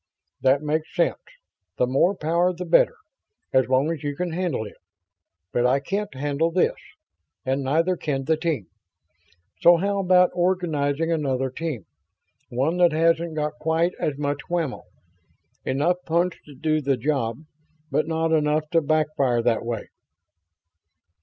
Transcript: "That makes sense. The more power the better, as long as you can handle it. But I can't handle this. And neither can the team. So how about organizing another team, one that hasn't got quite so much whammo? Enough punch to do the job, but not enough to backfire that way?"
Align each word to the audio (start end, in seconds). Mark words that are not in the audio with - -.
"That 0.41 0.63
makes 0.63 0.95
sense. 0.95 1.19
The 1.77 1.85
more 1.85 2.15
power 2.15 2.53
the 2.55 2.65
better, 2.65 2.95
as 3.53 3.67
long 3.69 3.91
as 3.91 4.01
you 4.03 4.15
can 4.15 4.31
handle 4.31 4.65
it. 4.65 4.77
But 5.53 5.67
I 5.67 5.79
can't 5.79 6.11
handle 6.15 6.49
this. 6.49 6.73
And 7.45 7.61
neither 7.61 7.95
can 7.95 8.23
the 8.25 8.35
team. 8.35 8.65
So 9.59 9.77
how 9.77 9.99
about 9.99 10.31
organizing 10.33 11.11
another 11.11 11.51
team, 11.51 11.85
one 12.49 12.77
that 12.77 12.93
hasn't 12.93 13.35
got 13.35 13.59
quite 13.59 13.91
so 13.99 14.13
much 14.17 14.39
whammo? 14.49 14.85
Enough 15.65 15.97
punch 16.07 16.41
to 16.47 16.55
do 16.55 16.81
the 16.81 16.97
job, 16.97 17.43
but 17.91 18.07
not 18.07 18.31
enough 18.31 18.71
to 18.71 18.81
backfire 18.81 19.43
that 19.43 19.63
way?" 19.63 19.89